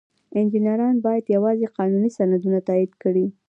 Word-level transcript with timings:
انجینران 0.37 0.95
باید 1.05 1.25
یوازې 1.35 1.67
قانوني 1.77 2.09
سندونه 2.17 2.59
تایید 2.67 2.91
کړي. 3.03 3.25